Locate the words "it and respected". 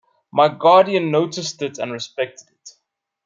1.61-2.47